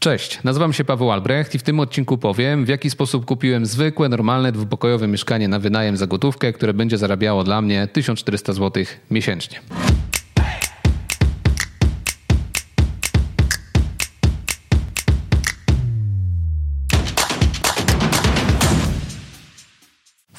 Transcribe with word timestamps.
Cześć, 0.00 0.42
nazywam 0.44 0.72
się 0.72 0.84
Paweł 0.84 1.12
Albrecht 1.12 1.54
i 1.54 1.58
w 1.58 1.62
tym 1.62 1.80
odcinku 1.80 2.18
powiem, 2.18 2.64
w 2.64 2.68
jaki 2.68 2.90
sposób 2.90 3.24
kupiłem 3.24 3.66
zwykłe, 3.66 4.08
normalne, 4.08 4.52
dwupokojowe 4.52 5.08
mieszkanie 5.08 5.48
na 5.48 5.58
wynajem 5.58 5.96
za 5.96 6.06
gotówkę, 6.06 6.52
które 6.52 6.74
będzie 6.74 6.98
zarabiało 6.98 7.44
dla 7.44 7.62
mnie 7.62 7.86
1400 7.86 8.52
zł 8.52 8.84
miesięcznie. 9.10 9.60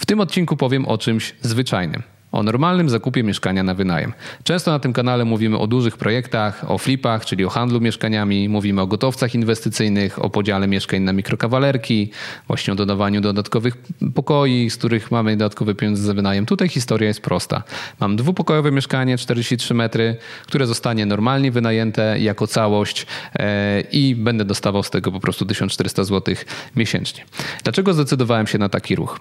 Tym 0.09 0.19
odcinku 0.19 0.57
powiem 0.57 0.85
o 0.85 0.97
czymś 0.97 1.35
zwyczajnym 1.41 2.03
o 2.31 2.43
normalnym 2.43 2.89
zakupie 2.89 3.23
mieszkania 3.23 3.63
na 3.63 3.73
wynajem. 3.73 4.13
Często 4.43 4.71
na 4.71 4.79
tym 4.79 4.93
kanale 4.93 5.25
mówimy 5.25 5.57
o 5.57 5.67
dużych 5.67 5.97
projektach, 5.97 6.71
o 6.71 6.77
flipach, 6.77 7.25
czyli 7.25 7.45
o 7.45 7.49
handlu 7.49 7.81
mieszkaniami, 7.81 8.49
mówimy 8.49 8.81
o 8.81 8.87
gotowcach 8.87 9.35
inwestycyjnych, 9.35 10.25
o 10.25 10.29
podziale 10.29 10.67
mieszkań 10.67 11.01
na 11.01 11.13
mikrokawalerki, 11.13 12.11
właśnie 12.47 12.73
o 12.73 12.75
dodawaniu 12.75 13.21
dodatkowych 13.21 13.77
pokoi, 14.15 14.69
z 14.69 14.77
których 14.77 15.11
mamy 15.11 15.37
dodatkowe 15.37 15.75
pieniądze 15.75 16.03
za 16.03 16.13
wynajem. 16.13 16.45
Tutaj 16.45 16.69
historia 16.69 17.07
jest 17.07 17.21
prosta. 17.21 17.63
Mam 17.99 18.15
dwupokojowe 18.15 18.71
mieszkanie, 18.71 19.17
43 19.17 19.73
metry, 19.73 20.15
które 20.47 20.67
zostanie 20.67 21.05
normalnie 21.05 21.51
wynajęte 21.51 22.19
jako 22.19 22.47
całość 22.47 23.05
e, 23.33 23.81
i 23.81 24.15
będę 24.15 24.45
dostawał 24.45 24.83
z 24.83 24.89
tego 24.89 25.11
po 25.11 25.19
prostu 25.19 25.45
1400 25.45 26.03
zł 26.03 26.35
miesięcznie. 26.75 27.25
Dlaczego 27.63 27.93
zdecydowałem 27.93 28.47
się 28.47 28.57
na 28.57 28.69
taki 28.69 28.95
ruch? 28.95 29.19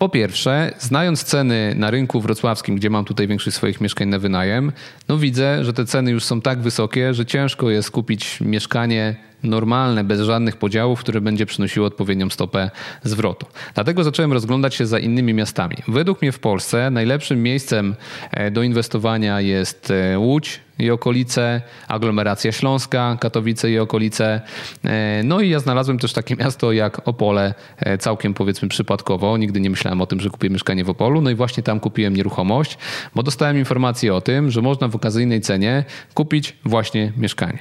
Po 0.00 0.08
pierwsze, 0.08 0.72
znając 0.78 1.24
ceny 1.24 1.74
na 1.76 1.90
rynku 1.90 2.20
wrocławskim, 2.20 2.76
gdzie 2.76 2.90
mam 2.90 3.04
tutaj 3.04 3.28
większość 3.28 3.56
swoich 3.56 3.80
mieszkań 3.80 4.08
na 4.08 4.18
wynajem, 4.18 4.72
no 5.08 5.18
widzę, 5.18 5.64
że 5.64 5.72
te 5.72 5.84
ceny 5.84 6.10
już 6.10 6.24
są 6.24 6.40
tak 6.40 6.60
wysokie, 6.60 7.14
że 7.14 7.26
ciężko 7.26 7.70
jest 7.70 7.90
kupić 7.90 8.40
mieszkanie 8.40 9.16
normalne, 9.42 10.04
bez 10.04 10.20
żadnych 10.20 10.56
podziałów, 10.56 11.00
które 11.00 11.20
będzie 11.20 11.46
przynosiło 11.46 11.86
odpowiednią 11.86 12.30
stopę 12.30 12.70
zwrotu. 13.02 13.46
Dlatego 13.74 14.04
zacząłem 14.04 14.32
rozglądać 14.32 14.74
się 14.74 14.86
za 14.86 14.98
innymi 14.98 15.34
miastami. 15.34 15.76
Według 15.88 16.22
mnie 16.22 16.32
w 16.32 16.38
Polsce 16.38 16.90
najlepszym 16.90 17.42
miejscem 17.42 17.94
e, 18.30 18.50
do 18.50 18.62
inwestowania 18.62 19.40
jest 19.40 19.90
e, 19.90 20.18
Łódź, 20.18 20.60
i 20.80 20.90
okolice, 20.90 21.62
aglomeracja 21.88 22.52
śląska, 22.52 23.16
Katowice 23.20 23.70
i 23.70 23.78
okolice. 23.78 24.40
E, 24.84 25.22
no 25.24 25.40
i 25.40 25.48
ja 25.48 25.58
znalazłem 25.58 25.98
też 25.98 26.12
takie 26.12 26.36
miasto 26.36 26.72
jak 26.72 27.08
Opole, 27.08 27.54
całkiem 27.98 28.34
powiedzmy 28.34 28.68
przypadkowo. 28.68 29.36
Nigdy 29.36 29.60
nie 29.60 29.70
myślałem 29.70 30.00
o 30.00 30.06
tym, 30.06 30.20
że 30.20 30.30
kupię 30.30 30.50
mieszkanie 30.50 30.84
w 30.84 30.90
Opolu. 30.90 31.20
No 31.20 31.30
i 31.30 31.34
właśnie 31.34 31.62
tam 31.62 31.80
kupiłem 31.80 32.16
nieruchomość, 32.16 32.78
bo 33.14 33.22
dostałem 33.22 33.58
informację 33.58 34.14
o 34.14 34.20
tym, 34.20 34.50
że 34.50 34.62
można 34.62 34.88
w 34.88 34.96
okazyjnej 34.96 35.40
cenie 35.40 35.84
kupić 36.14 36.56
właśnie 36.64 37.12
mieszkanie. 37.16 37.58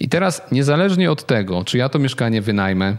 I 0.00 0.08
teraz 0.08 0.42
niezależnie 0.52 1.10
od 1.10 1.26
tego, 1.26 1.64
czy 1.64 1.78
ja 1.78 1.88
to 1.88 1.98
mieszkanie 1.98 2.42
wynajmę, 2.42 2.96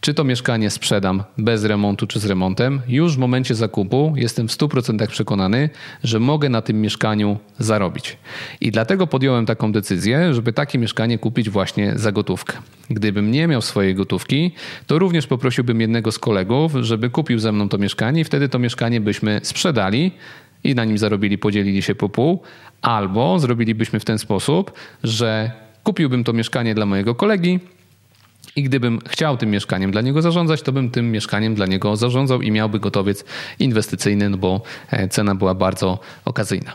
czy 0.00 0.14
to 0.14 0.24
mieszkanie 0.24 0.70
sprzedam 0.70 1.22
bez 1.38 1.64
remontu 1.64 2.06
czy 2.06 2.20
z 2.20 2.24
remontem, 2.24 2.80
już 2.88 3.14
w 3.14 3.18
momencie 3.18 3.54
zakupu 3.54 4.12
jestem 4.16 4.48
w 4.48 4.50
100% 4.50 5.06
przekonany, 5.06 5.70
że 6.04 6.20
mogę 6.20 6.48
na 6.48 6.62
tym 6.62 6.80
mieszkaniu 6.80 7.38
zarobić. 7.58 8.16
I 8.60 8.70
dlatego 8.70 9.06
podjąłem 9.06 9.46
taką 9.46 9.72
decyzję, 9.72 10.34
żeby 10.34 10.52
takie 10.52 10.78
mieszkanie 10.78 11.18
kupić 11.18 11.50
właśnie 11.50 11.92
za 11.96 12.12
gotówkę. 12.12 12.56
Gdybym 12.90 13.30
nie 13.30 13.46
miał 13.46 13.62
swojej 13.62 13.94
gotówki, 13.94 14.52
to 14.86 14.98
również 14.98 15.26
poprosiłbym 15.26 15.80
jednego 15.80 16.12
z 16.12 16.18
kolegów, 16.18 16.72
żeby 16.80 17.10
kupił 17.10 17.38
ze 17.38 17.52
mną 17.52 17.68
to 17.68 17.78
mieszkanie 17.78 18.20
i 18.20 18.24
wtedy 18.24 18.48
to 18.48 18.58
mieszkanie 18.58 19.00
byśmy 19.00 19.40
sprzedali 19.42 20.12
i 20.64 20.74
na 20.74 20.84
nim 20.84 20.98
zarobili, 20.98 21.38
podzielili 21.38 21.82
się 21.82 21.94
po 21.94 22.08
pół, 22.08 22.42
albo 22.82 23.38
zrobilibyśmy 23.38 24.00
w 24.00 24.04
ten 24.04 24.18
sposób, 24.18 24.72
że 25.04 25.65
kupiłbym 25.86 26.24
to 26.24 26.32
mieszkanie 26.32 26.74
dla 26.74 26.86
mojego 26.86 27.14
kolegi, 27.14 27.60
i 28.56 28.62
gdybym 28.62 28.98
chciał 29.08 29.36
tym 29.36 29.50
mieszkaniem 29.50 29.90
dla 29.90 30.00
niego 30.00 30.22
zarządzać, 30.22 30.62
to 30.62 30.72
bym 30.72 30.90
tym 30.90 31.12
mieszkaniem 31.12 31.54
dla 31.54 31.66
niego 31.66 31.96
zarządzał 31.96 32.42
i 32.42 32.50
miałby 32.50 32.80
gotowiec 32.80 33.24
inwestycyjny, 33.58 34.30
no 34.30 34.36
bo 34.36 34.62
e, 34.90 35.08
cena 35.08 35.34
była 35.34 35.54
bardzo 35.54 35.98
okazyjna. 36.24 36.72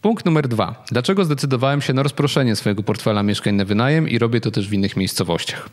Punkt 0.00 0.24
numer 0.24 0.48
dwa. 0.48 0.84
Dlaczego 0.90 1.24
zdecydowałem 1.24 1.80
się 1.80 1.92
na 1.92 2.02
rozproszenie 2.02 2.56
swojego 2.56 2.82
portfela 2.82 3.22
mieszkań 3.22 3.54
na 3.54 3.64
wynajem 3.64 4.08
i 4.08 4.18
robię 4.18 4.40
to 4.40 4.50
też 4.50 4.68
w 4.68 4.72
innych 4.72 4.96
miejscowościach? 4.96 5.68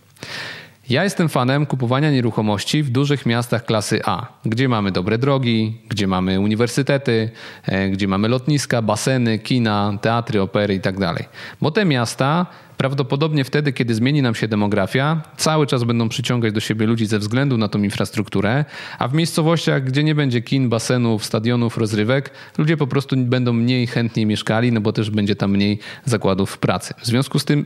Ja 0.90 1.04
jestem 1.04 1.30
fanem 1.30 1.66
kupowania 1.66 2.12
nieruchomości 2.12 2.84
w 2.84 2.90
dużych 2.90 3.26
miastach 3.26 3.66
klasy 3.66 4.02
A, 4.06 4.28
gdzie 4.46 4.70
mamy 4.70 4.92
dobre 4.92 5.18
drogi, 5.18 5.78
gdzie 5.90 6.08
mamy 6.08 6.40
uniwersytety, 6.40 7.30
e, 7.66 7.90
gdzie 7.90 8.08
mamy 8.08 8.28
lotniska, 8.28 8.82
baseny, 8.82 9.40
kina, 9.40 9.98
teatry, 10.02 10.42
opery 10.42 10.74
itd. 10.74 11.14
Tak 11.16 11.30
Bo 11.62 11.72
te 11.72 11.86
miasta 11.86 12.46
Prawdopodobnie 12.78 13.44
wtedy, 13.44 13.74
kiedy 13.74 13.96
zmieni 13.96 14.22
nam 14.22 14.36
się 14.36 14.48
demografia, 14.48 15.22
cały 15.38 15.68
czas 15.68 15.84
będą 15.84 16.10
przyciągać 16.10 16.54
do 16.54 16.60
siebie 16.60 16.86
ludzi 16.86 17.06
ze 17.06 17.20
względu 17.20 17.58
na 17.58 17.68
tą 17.68 17.84
infrastrukturę, 17.84 18.66
a 19.00 19.08
w 19.08 19.14
miejscowościach, 19.14 19.84
gdzie 19.84 20.04
nie 20.04 20.16
będzie 20.16 20.42
kin, 20.42 20.70
basenów, 20.70 21.26
stadionów, 21.26 21.78
rozrywek, 21.78 22.32
ludzie 22.58 22.78
po 22.78 22.88
prostu 22.88 23.18
będą 23.18 23.54
mniej 23.54 23.88
chętnie 23.88 24.26
mieszkali, 24.26 24.72
no 24.72 24.82
bo 24.82 24.94
też 24.94 25.10
będzie 25.10 25.36
tam 25.36 25.52
mniej 25.52 25.80
zakładów 26.06 26.58
pracy. 26.58 26.94
W 27.02 27.06
związku 27.06 27.40
z 27.40 27.46
tym 27.46 27.66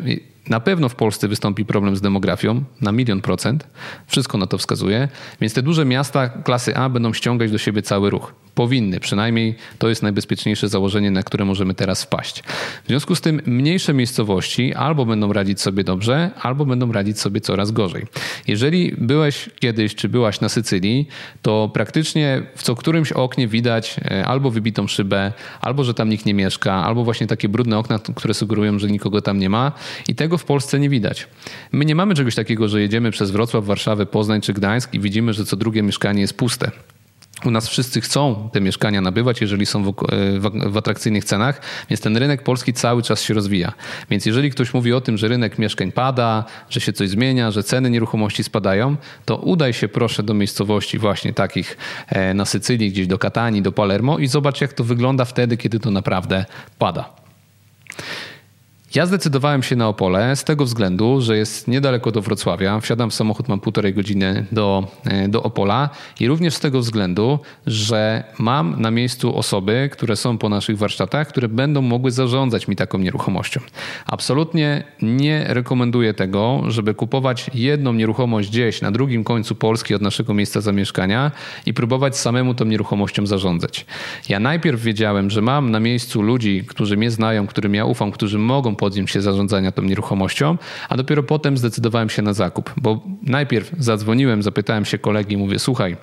na 0.49 0.59
pewno 0.59 0.89
w 0.89 0.95
Polsce 0.95 1.27
wystąpi 1.27 1.65
problem 1.65 1.95
z 1.95 2.01
demografią 2.01 2.63
na 2.81 2.91
milion 2.91 3.10
procent. 3.19 3.67
Wszystko 4.07 4.37
na 4.37 4.47
to 4.47 4.57
wskazuje. 4.57 5.07
Więc 5.41 5.53
te 5.53 5.61
duże 5.61 5.85
miasta 5.85 6.29
klasy 6.29 6.77
A 6.77 6.89
będą 6.89 7.13
ściągać 7.13 7.51
do 7.51 7.57
siebie 7.57 7.81
cały 7.81 8.09
ruch. 8.09 8.33
Powinny, 8.55 8.99
przynajmniej 8.99 9.55
to 9.77 9.89
jest 9.89 10.03
najbezpieczniejsze 10.03 10.69
założenie, 10.69 11.11
na 11.11 11.23
które 11.23 11.45
możemy 11.45 11.73
teraz 11.73 12.03
wpaść. 12.03 12.43
W 12.83 12.87
związku 12.87 13.15
z 13.15 13.21
tym 13.21 13.41
mniejsze 13.45 13.93
miejscowości 13.93 14.73
albo 14.73 15.05
będą 15.05 15.33
radzić 15.33 15.61
sobie 15.61 15.83
dobrze, 15.83 16.31
albo 16.41 16.65
będą 16.65 16.91
radzić 16.91 17.19
sobie 17.19 17.41
coraz 17.41 17.71
gorzej. 17.71 18.05
Jeżeli 18.47 18.95
byłeś 18.97 19.49
kiedyś, 19.59 19.95
czy 19.95 20.09
byłaś 20.09 20.41
na 20.41 20.49
Sycylii, 20.49 21.07
to 21.41 21.71
praktycznie 21.73 22.43
w 22.55 22.63
co 22.63 22.75
którymś 22.75 23.11
oknie 23.11 23.47
widać 23.47 23.95
e, 24.11 24.25
albo 24.25 24.51
wybitą 24.51 24.87
szybę, 24.87 25.33
albo 25.61 25.83
że 25.83 25.93
tam 25.93 26.09
nikt 26.09 26.25
nie 26.25 26.33
mieszka, 26.33 26.73
albo 26.73 27.03
właśnie 27.03 27.27
takie 27.27 27.49
brudne 27.49 27.77
okna, 27.77 27.99
które 28.15 28.33
sugerują, 28.33 28.79
że 28.79 28.87
nikogo 28.87 29.21
tam 29.21 29.39
nie 29.39 29.49
ma. 29.49 29.71
I 30.07 30.15
tego 30.15 30.37
w 30.37 30.45
Polsce 30.45 30.79
nie 30.79 30.89
widać. 30.89 31.27
My 31.71 31.85
nie 31.85 31.95
mamy 31.95 32.15
czegoś 32.15 32.35
takiego, 32.35 32.67
że 32.67 32.81
jedziemy 32.81 33.11
przez 33.11 33.31
Wrocław, 33.31 33.65
Warszawę, 33.65 34.05
Poznań 34.05 34.41
czy 34.41 34.53
Gdańsk 34.53 34.93
i 34.93 34.99
widzimy, 34.99 35.33
że 35.33 35.45
co 35.45 35.55
drugie 35.55 35.83
mieszkanie 35.83 36.21
jest 36.21 36.37
puste. 36.37 36.71
U 37.45 37.51
nas 37.51 37.69
wszyscy 37.69 38.01
chcą 38.01 38.49
te 38.53 38.61
mieszkania 38.61 39.01
nabywać, 39.01 39.41
jeżeli 39.41 39.65
są 39.65 39.83
w, 39.83 39.87
e, 39.87 39.91
w, 40.39 40.71
w, 40.71 40.77
atrakcyjnych 40.77 41.25
cenach, 41.25 41.61
więc 41.89 42.01
ten 42.01 42.17
rynek 42.17 42.43
polski 42.43 42.73
cały 42.73 43.03
czas 43.03 43.21
się 43.21 43.33
rozwija. 43.33 43.73
Więc 44.09 44.25
jeżeli 44.25 44.51
ktoś 44.51 44.73
mówi 44.73 44.93
o 44.93 45.01
tym, 45.01 45.17
że 45.17 45.27
rynek 45.27 45.59
mieszkań 45.59 45.91
pada, 45.91 46.45
że 46.69 46.81
się 46.81 46.93
coś 46.93 47.09
zmienia, 47.09 47.51
że 47.51 47.63
ceny 47.63 47.89
nieruchomości 47.89 48.43
spadają, 48.43 48.95
to 49.25 49.37
udaj 49.37 49.73
się 49.73 49.87
proszę 49.87 50.23
do 50.23 50.33
miejscowości 50.33 50.97
właśnie 50.97 51.33
takich 51.33 51.77
e, 52.07 52.33
na 52.33 52.45
Sycylii, 52.45 52.91
gdzieś 52.91 53.07
do 53.07 53.17
Katanii, 53.17 53.61
do 53.61 53.71
Palermo 53.71 54.17
i 54.17 54.27
zobacz, 54.27 54.61
jak 54.61 54.73
to 54.73 54.83
wygląda 54.83 55.25
wtedy, 55.25 55.57
kiedy 55.57 55.79
to 55.79 55.91
naprawdę 55.91 56.45
pada. 56.79 57.09
Ja 58.95 59.05
zdecydowałem 59.05 59.63
się 59.63 59.75
na 59.75 59.87
Opole 59.87 60.35
z 60.35 60.43
tego 60.43 60.65
względu, 60.65 61.21
że 61.21 61.37
jest 61.37 61.67
niedaleko 61.67 62.11
do 62.11 62.21
Wrocławia. 62.21 62.79
Wsiadam 62.79 63.09
w 63.09 63.13
samochód, 63.13 63.47
mam 63.47 63.59
półtorej 63.59 63.93
godziny 63.93 64.45
do, 64.51 64.87
e, 65.05 65.27
do 65.27 65.43
Opola 65.43 65.89
i 66.19 66.27
również 66.27 66.53
z 66.53 66.59
tego 66.59 66.79
względu, 66.79 67.39
że 67.67 68.23
mam 68.39 68.81
na 68.81 68.91
miejscu 68.91 69.37
osoby, 69.37 69.89
które 69.91 70.15
są 70.15 70.37
po 70.37 70.49
naszych 70.49 70.77
warsztatach, 70.77 71.27
które 71.27 71.47
będą 71.47 71.81
mogły 71.81 72.11
zarządzać 72.11 72.67
mi 72.67 72.75
taką 72.75 72.97
nieruchomością. 72.97 73.61
Absolutnie 74.05 74.83
nie 75.01 75.45
rekomenduję 75.47 76.13
tego, 76.13 76.61
żeby 76.67 76.93
kupować 76.93 77.51
jedną 77.53 77.93
nieruchomość 77.93 78.49
gdzieś 78.49 78.81
na 78.81 78.91
drugim 78.91 79.23
końcu 79.23 79.55
Polski 79.55 79.95
od 79.95 80.01
naszego 80.01 80.33
miejsca 80.33 80.61
zamieszkania 80.61 81.31
i 81.65 81.73
próbować 81.73 82.17
samemu 82.17 82.53
tą 82.53 82.65
nieruchomością 82.65 83.25
zarządzać. 83.25 83.85
Ja 84.29 84.39
najpierw 84.39 84.81
wiedziałem, 84.81 85.29
że 85.29 85.41
mam 85.41 85.71
na 85.71 85.79
miejscu 85.79 86.21
ludzi, 86.21 86.63
którzy 86.67 86.97
mnie 86.97 87.11
znają, 87.11 87.47
którym 87.47 87.75
ja 87.75 87.85
ufam, 87.85 88.11
którzy 88.11 88.39
mogą 88.39 88.75
podjąć 88.81 89.11
się 89.11 89.21
zarządzania 89.21 89.71
tą 89.71 89.81
nieruchomością, 89.81 90.57
a 90.89 90.97
dopiero 90.97 91.23
potem 91.23 91.57
zdecydowałem 91.57 92.09
się 92.09 92.21
na 92.21 92.33
zakup, 92.33 92.73
bo 92.77 93.03
najpierw 93.23 93.71
zadzwoniłem, 93.79 94.43
zapytałem 94.43 94.85
się 94.85 94.97
kolegi, 94.97 95.37
mówię, 95.37 95.59
słuchaj, 95.59 95.97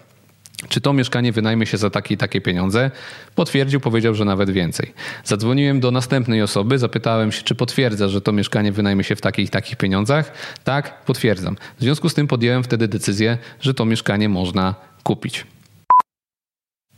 czy 0.68 0.80
to 0.80 0.92
mieszkanie 0.92 1.32
wynajmie 1.32 1.66
się 1.66 1.76
za 1.76 1.90
takie 1.90 2.14
i 2.14 2.16
takie 2.16 2.40
pieniądze? 2.40 2.90
Potwierdził, 3.34 3.80
powiedział, 3.80 4.14
że 4.14 4.24
nawet 4.24 4.50
więcej. 4.50 4.92
Zadzwoniłem 5.24 5.80
do 5.80 5.90
następnej 5.90 6.42
osoby, 6.42 6.78
zapytałem 6.78 7.32
się, 7.32 7.42
czy 7.42 7.54
potwierdza, 7.54 8.08
że 8.08 8.20
to 8.20 8.32
mieszkanie 8.32 8.72
wynajmie 8.72 9.04
się 9.04 9.16
w 9.16 9.20
takich 9.20 9.46
i 9.46 9.48
takich 9.48 9.76
pieniądzach. 9.76 10.32
Tak, 10.64 11.04
potwierdzam. 11.04 11.56
W 11.78 11.82
związku 11.82 12.08
z 12.08 12.14
tym 12.14 12.26
podjąłem 12.26 12.62
wtedy 12.62 12.88
decyzję, 12.88 13.38
że 13.60 13.74
to 13.74 13.84
mieszkanie 13.84 14.28
można 14.28 14.74
kupić. 15.02 15.46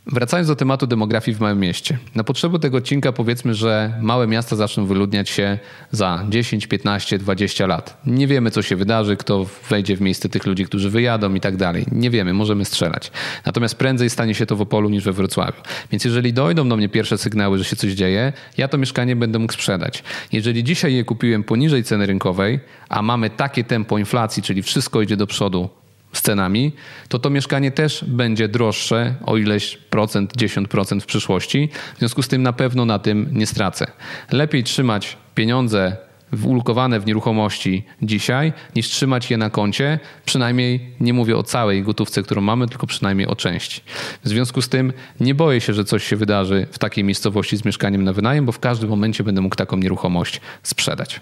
Wracając 0.05 0.47
do 0.47 0.55
tematu 0.55 0.87
demografii 0.87 1.37
w 1.37 1.39
małym 1.39 1.59
mieście. 1.59 1.97
Na 2.15 2.23
potrzeby 2.23 2.59
tego 2.59 2.77
odcinka 2.77 3.11
powiedzmy, 3.11 3.53
że 3.53 3.93
małe 4.01 4.27
miasta 4.27 4.55
zaczną 4.55 4.85
wyludniać 4.85 5.29
się 5.29 5.59
za 5.91 6.25
10, 6.29 6.67
15, 6.67 7.17
20 7.17 7.67
lat. 7.67 8.01
Nie 8.05 8.27
wiemy, 8.27 8.51
co 8.51 8.61
się 8.61 8.75
wydarzy, 8.75 9.17
kto 9.17 9.45
wejdzie 9.69 9.97
w 9.97 10.01
miejsce 10.01 10.29
tych 10.29 10.45
ludzi, 10.45 10.65
którzy 10.65 10.89
wyjadą 10.89 11.33
i 11.33 11.39
tak 11.39 11.57
dalej. 11.57 11.85
Nie 11.91 12.09
wiemy, 12.09 12.33
możemy 12.33 12.65
strzelać. 12.65 13.11
Natomiast 13.45 13.75
prędzej 13.75 14.09
stanie 14.09 14.35
się 14.35 14.45
to 14.45 14.55
w 14.55 14.61
Opolu 14.61 14.89
niż 14.89 15.03
we 15.03 15.11
Wrocławiu. 15.11 15.61
Więc 15.91 16.05
jeżeli 16.05 16.33
dojdą 16.33 16.69
do 16.69 16.77
mnie 16.77 16.89
pierwsze 16.89 17.17
sygnały, 17.17 17.57
że 17.57 17.63
się 17.63 17.75
coś 17.75 17.91
dzieje, 17.91 18.33
ja 18.57 18.67
to 18.67 18.77
mieszkanie 18.77 19.15
będę 19.15 19.39
mógł 19.39 19.53
sprzedać. 19.53 20.03
Jeżeli 20.31 20.63
dzisiaj 20.63 20.93
je 20.93 21.03
kupiłem 21.03 21.43
poniżej 21.43 21.83
ceny 21.83 22.05
rynkowej, 22.05 22.59
a 22.89 23.01
mamy 23.01 23.29
takie 23.29 23.63
tempo 23.63 23.97
inflacji, 23.97 24.43
czyli 24.43 24.61
wszystko 24.61 25.01
idzie 25.01 25.17
do 25.17 25.27
przodu, 25.27 25.69
z 26.13 26.21
cenami, 26.21 26.71
to 27.07 27.19
to 27.19 27.29
mieszkanie 27.29 27.71
też 27.71 28.05
będzie 28.07 28.47
droższe 28.47 29.15
o 29.25 29.37
ileś 29.37 29.77
procent, 29.77 30.33
10% 30.37 31.01
w 31.01 31.05
przyszłości. 31.05 31.69
W 31.95 31.99
związku 31.99 32.23
z 32.23 32.27
tym 32.27 32.43
na 32.43 32.53
pewno 32.53 32.85
na 32.85 32.99
tym 32.99 33.29
nie 33.31 33.47
stracę. 33.47 33.87
Lepiej 34.31 34.63
trzymać 34.63 35.17
pieniądze 35.35 35.97
wulkowane 36.31 36.99
w 36.99 37.05
nieruchomości 37.05 37.85
dzisiaj, 38.01 38.53
niż 38.75 38.87
trzymać 38.87 39.31
je 39.31 39.37
na 39.37 39.49
koncie. 39.49 39.99
Przynajmniej 40.25 40.95
nie 40.99 41.13
mówię 41.13 41.37
o 41.37 41.43
całej 41.43 41.83
gotówce, 41.83 42.23
którą 42.23 42.41
mamy, 42.41 42.67
tylko 42.67 42.87
przynajmniej 42.87 43.27
o 43.27 43.35
części. 43.35 43.81
W 44.23 44.29
związku 44.29 44.61
z 44.61 44.69
tym 44.69 44.93
nie 45.19 45.35
boję 45.35 45.61
się, 45.61 45.73
że 45.73 45.85
coś 45.85 46.03
się 46.03 46.15
wydarzy 46.15 46.67
w 46.71 46.79
takiej 46.79 47.03
miejscowości 47.03 47.57
z 47.57 47.65
mieszkaniem 47.65 48.03
na 48.03 48.13
wynajem, 48.13 48.45
bo 48.45 48.51
w 48.51 48.59
każdym 48.59 48.89
momencie 48.89 49.23
będę 49.23 49.41
mógł 49.41 49.55
taką 49.55 49.77
nieruchomość 49.77 50.41
sprzedać. 50.63 51.21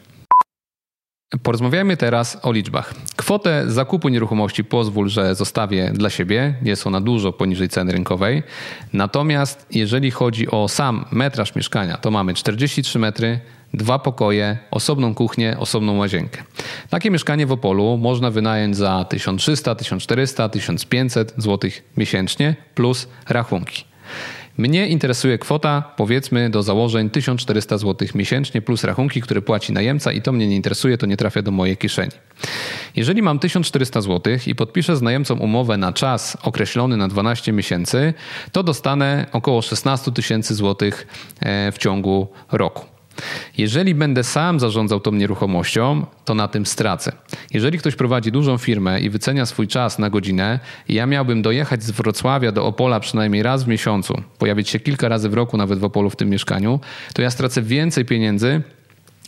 Porozmawiajmy 1.44 1.98
teraz 1.98 2.38
o 2.42 2.52
liczbach. 2.52 2.94
Kwotę 3.16 3.64
zakupu 3.68 4.10
nieruchomości 4.10 4.64
pozwól, 4.64 5.10
że 5.10 5.36
zostawię 5.36 5.92
dla 5.94 6.10
siebie. 6.10 6.56
Jest 6.62 6.88
ona 6.88 7.02
dużo 7.02 7.34
poniżej 7.34 7.70
ceny 7.70 7.92
rynkowej. 7.92 8.44
Natomiast 8.94 9.66
jeżeli 9.72 10.12
chodzi 10.12 10.52
o 10.52 10.68
sam 10.68 11.06
metraż 11.12 11.56
mieszkania, 11.56 11.98
to 11.98 12.12
mamy 12.12 12.34
43 12.34 13.00
metry, 13.00 13.40
dwa 13.74 14.00
pokoje, 14.00 14.58
osobną 14.72 15.16
kuchnię, 15.16 15.56
osobną 15.60 15.98
łazienkę. 15.98 16.44
Takie 16.90 17.12
mieszkanie 17.12 17.48
w 17.48 17.52
Opolu 17.52 17.98
można 17.98 18.32
wynająć 18.32 18.78
za 18.78 19.06
1300, 19.10 19.76
1400, 19.76 20.50
1500 20.50 21.34
zł 21.38 21.72
miesięcznie 21.98 22.56
plus 22.76 23.08
rachunki. 23.30 23.89
Mnie 24.60 24.88
interesuje 24.88 25.38
kwota, 25.38 25.94
powiedzmy, 25.98 26.50
do 26.50 26.64
założeń 26.64 27.10
1400 27.10 27.78
zł 27.78 28.08
miesięcznie 28.16 28.62
plus 28.62 28.84
rachunki, 28.84 29.22
które 29.22 29.42
płaci 29.42 29.74
najemca 29.74 30.12
i 30.12 30.22
to 30.22 30.32
mnie 30.32 30.48
nie 30.48 30.56
interesuje, 30.56 30.98
to 30.98 31.06
nie 31.06 31.18
trafia 31.18 31.42
do 31.42 31.52
mojej 31.52 31.78
kieszeni. 31.78 32.12
Jeżeli 32.96 33.22
mam 33.22 33.40
1400 33.40 34.02
zł 34.02 34.34
i 34.48 34.56
podpiszę 34.56 34.96
z 34.96 35.02
najemcą 35.02 35.40
umowę 35.40 35.78
na 35.78 35.94
czas 35.94 36.38
określony 36.44 36.98
na 36.98 37.08
12 37.08 37.52
miesięcy, 37.52 38.14
to 38.52 38.64
dostanę 38.64 39.26
około 39.32 39.62
16 39.62 40.12
tysięcy 40.12 40.56
złotych 40.56 41.08
e, 41.40 41.72
w 41.72 41.78
ciągu 41.78 42.28
roku. 42.52 42.99
Jeżeli 43.58 43.96
będę 43.96 44.24
sam 44.24 44.60
zarządzał 44.60 45.00
tą 45.00 45.12
nieruchomością, 45.12 46.06
to 46.26 46.36
na 46.36 46.48
tym 46.48 46.66
stracę. 46.66 47.12
Jeżeli 47.54 47.78
ktoś 47.78 47.96
prowadzi 47.96 48.32
dużą 48.32 48.58
firmę 48.58 49.00
i 49.00 49.10
wycenia 49.10 49.46
swój 49.46 49.68
czas 49.68 50.00
na 50.00 50.10
godzinę, 50.10 50.60
ja 50.90 51.06
miałbym 51.06 51.42
dojechać 51.42 51.84
z 51.84 51.92
Wrocławia 51.92 52.52
do 52.52 52.66
Opola 52.66 53.00
przynajmniej 53.00 53.44
raz 53.44 53.64
w 53.64 53.68
miesiącu, 53.68 54.22
pojawić 54.38 54.70
się 54.70 54.80
kilka 54.80 55.10
razy 55.10 55.30
w 55.30 55.34
roku 55.34 55.58
nawet 55.58 55.80
w 55.80 55.84
Opolu 55.84 56.10
w 56.10 56.16
tym 56.16 56.30
mieszkaniu, 56.30 56.80
to 57.14 57.22
ja 57.22 57.32
stracę 57.32 57.62
więcej 57.62 58.06
pieniędzy 58.06 58.62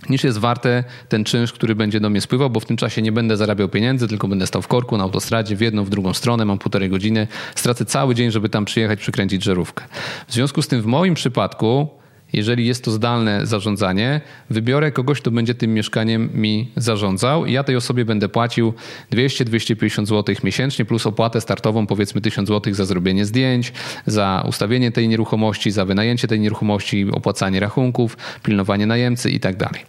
niż 0.09 0.23
jest 0.23 0.37
warte 0.37 0.83
ten 1.09 1.23
czynsz, 1.23 1.53
który 1.53 1.75
będzie 1.75 1.99
do 1.99 2.09
mnie 2.09 2.21
spływał, 2.21 2.49
bo 2.49 2.59
w 2.59 2.65
tym 2.65 2.77
czasie 2.77 3.01
nie 3.01 3.11
będę 3.11 3.37
zarabiał 3.37 3.69
pieniędzy, 3.69 4.07
tylko 4.07 4.27
będę 4.27 4.47
stał 4.47 4.61
w 4.61 4.67
korku 4.67 4.97
na 4.97 5.03
autostradzie 5.03 5.55
w 5.55 5.61
jedną, 5.61 5.83
w 5.83 5.89
drugą 5.89 6.13
stronę, 6.13 6.45
mam 6.45 6.57
półtorej 6.57 6.89
godziny, 6.89 7.27
stracę 7.55 7.85
cały 7.85 8.15
dzień, 8.15 8.31
żeby 8.31 8.49
tam 8.49 8.65
przyjechać, 8.65 8.99
przykręcić 8.99 9.44
żarówkę. 9.44 9.85
W 10.27 10.33
związku 10.33 10.61
z 10.61 10.67
tym 10.67 10.81
w 10.81 10.85
moim 10.85 11.13
przypadku 11.13 12.00
jeżeli 12.33 12.68
jest 12.68 12.83
to 12.83 12.92
zdalne 12.92 13.45
zarządzanie, 13.45 14.22
wybiorę 14.50 14.92
kogoś, 14.92 15.22
kto 15.22 15.31
będzie 15.31 15.56
tym 15.56 15.74
mieszkaniem 15.74 16.30
mi 16.33 16.72
zarządzał 16.75 17.45
ja 17.51 17.63
tej 17.63 17.75
osobie 17.75 18.06
będę 18.06 18.30
płacił 18.30 18.74
200-250 19.12 20.06
zł 20.06 20.36
miesięcznie 20.44 20.86
plus 20.86 21.06
opłatę 21.06 21.42
startową 21.42 21.88
powiedzmy 21.88 22.22
1000 22.22 22.50
zł 22.50 22.74
za 22.74 22.86
zrobienie 22.86 23.25
zdjęć, 23.25 23.74
za 24.06 24.44
ustawienie 24.48 24.92
tej 24.92 25.07
nieruchomości, 25.07 25.72
za 25.72 25.86
wynajęcie 25.86 26.28
tej 26.28 26.39
nieruchomości, 26.39 27.06
opłacanie 27.12 27.60
rachunków, 27.60 28.18
pilnowanie 28.44 28.86
najemcy 28.86 29.30
i 29.30 29.39
tak 29.39 29.57
dalej. 29.57 29.81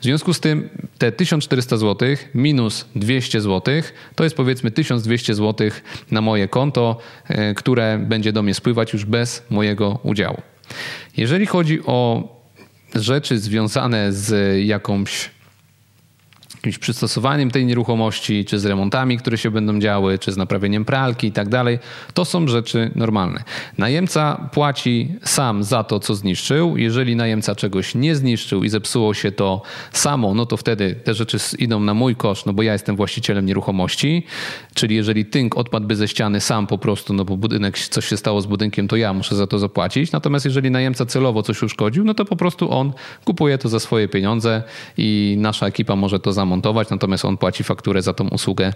W 0.00 0.04
związku 0.04 0.34
z 0.34 0.40
tym 0.40 0.68
te 0.98 1.12
1400 1.12 1.76
zł 1.76 2.08
minus 2.34 2.86
200 2.96 3.40
zł 3.40 3.74
to 4.14 4.24
jest 4.24 4.36
powiedzmy 4.36 4.70
1200 4.70 5.34
zł 5.34 5.70
na 6.10 6.20
moje 6.20 6.48
konto, 6.48 6.98
e, 7.28 7.54
które 7.54 7.98
będzie 7.98 8.32
do 8.32 8.42
mnie 8.42 8.54
spływać 8.54 8.92
już 8.92 9.04
bez 9.04 9.42
mojego 9.50 9.98
udziału. 10.02 10.42
Jeżeli 11.16 11.46
chodzi 11.46 11.80
o 11.86 12.28
rzeczy 12.94 13.38
związane 13.38 14.12
z 14.12 14.58
jakąś 14.66 15.30
jakimś 16.54 16.78
przystosowaniem 16.78 17.50
tej 17.50 17.66
nieruchomości, 17.66 18.44
czy 18.44 18.58
z 18.58 18.66
remontami, 18.66 19.18
które 19.18 19.38
się 19.38 19.50
będą 19.50 19.78
działy, 19.78 20.18
czy 20.18 20.32
z 20.32 20.36
naprawieniem 20.36 20.84
pralki 20.84 21.26
i 21.26 21.32
tak 21.32 21.48
dalej, 21.48 21.78
to 22.14 22.24
są 22.24 22.48
rzeczy 22.48 22.90
normalne. 22.94 23.42
Najemca 23.78 24.48
płaci 24.52 25.08
sam 25.24 25.64
za 25.64 25.84
to, 25.84 26.00
co 26.00 26.14
zniszczył. 26.14 26.76
Jeżeli 26.76 27.16
najemca 27.16 27.54
czegoś 27.54 27.94
nie 27.94 28.16
zniszczył 28.16 28.64
i 28.64 28.68
zepsuło 28.68 29.14
się 29.14 29.32
to 29.32 29.62
samo, 29.92 30.34
no 30.34 30.46
to 30.46 30.56
wtedy 30.56 30.94
te 31.04 31.14
rzeczy 31.14 31.38
idą 31.58 31.80
na 31.80 31.94
mój 31.94 32.16
koszt, 32.16 32.46
no 32.46 32.52
bo 32.52 32.62
ja 32.62 32.72
jestem 32.72 32.96
właścicielem 32.96 33.46
nieruchomości. 33.46 34.26
Czyli 34.74 34.96
jeżeli 34.96 35.24
tynk 35.24 35.56
odpadłby 35.56 35.96
ze 35.96 36.08
ściany 36.08 36.40
sam 36.40 36.66
po 36.66 36.78
prostu, 36.78 37.14
no 37.14 37.24
bo 37.24 37.36
budynek, 37.36 37.78
coś 37.78 38.06
się 38.06 38.16
stało 38.16 38.40
z 38.40 38.46
budynkiem, 38.46 38.88
to 38.88 38.96
ja 38.96 39.12
muszę 39.12 39.34
za 39.36 39.46
to 39.46 39.58
zapłacić. 39.58 40.12
Natomiast 40.12 40.44
jeżeli 40.44 40.70
najemca 40.70 41.06
celowo 41.06 41.42
coś 41.42 41.62
uszkodził, 41.62 42.04
no 42.04 42.14
to 42.14 42.24
po 42.24 42.36
prostu 42.36 42.72
on 42.72 42.92
kupuje 43.24 43.58
to 43.58 43.68
za 43.68 43.80
swoje 43.80 44.08
pieniądze 44.08 44.62
i 44.96 45.36
nasza 45.38 45.66
ekipa 45.66 45.96
może 45.96 46.20
to 46.20 46.32
zamontować 46.36 46.66
montować, 46.66 46.90
natomiast 46.90 47.24
on 47.24 47.36
płaci 47.36 47.64
fakturę 47.64 48.02
za 48.02 48.12
tą 48.12 48.28
usługę 48.28 48.72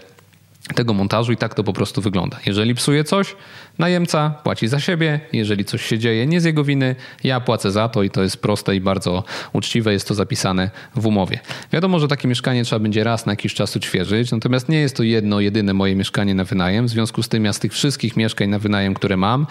tego 0.75 0.93
montażu 0.93 1.31
i 1.31 1.37
tak 1.37 1.53
to 1.53 1.63
po 1.63 1.73
prostu 1.73 2.01
wygląda. 2.01 2.37
Jeżeli 2.45 2.75
psuje 2.75 3.03
coś, 3.03 3.35
najemca 3.79 4.29
płaci 4.43 4.67
za 4.67 4.79
siebie, 4.79 5.19
jeżeli 5.33 5.65
coś 5.65 5.85
się 5.85 5.99
dzieje 5.99 6.27
nie 6.27 6.41
z 6.41 6.43
jego 6.43 6.63
winy, 6.63 6.95
ja 7.23 7.39
płacę 7.39 7.71
za 7.71 7.89
to 7.89 8.03
i 8.03 8.09
to 8.09 8.23
jest 8.23 8.37
proste 8.37 8.75
i 8.75 8.81
bardzo 8.81 9.23
uczciwe, 9.53 9.93
jest 9.93 10.07
to 10.07 10.13
zapisane 10.13 10.71
w 10.95 11.05
umowie. 11.05 11.39
Wiadomo, 11.71 11.99
że 11.99 12.07
takie 12.07 12.27
mieszkanie 12.27 12.63
trzeba 12.63 12.79
będzie 12.79 13.03
raz 13.03 13.25
na 13.25 13.31
jakiś 13.31 13.53
czas 13.53 13.77
odświeżyć, 13.77 14.31
natomiast 14.31 14.69
nie 14.69 14.79
jest 14.79 14.95
to 14.95 15.03
jedno, 15.03 15.39
jedyne 15.39 15.73
moje 15.73 15.95
mieszkanie 15.95 16.35
na 16.35 16.43
wynajem, 16.43 16.85
w 16.85 16.89
związku 16.89 17.23
z 17.23 17.29
tym 17.29 17.45
ja 17.45 17.53
z 17.53 17.59
tych 17.59 17.73
wszystkich 17.73 18.17
mieszkań 18.17 18.49
na 18.49 18.59
wynajem, 18.59 18.93
które 18.93 19.17
mam, 19.17 19.47